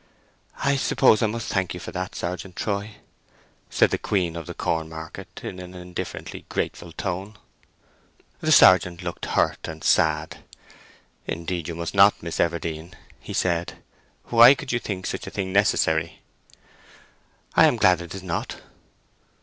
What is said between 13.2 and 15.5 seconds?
said. "Why could you think such a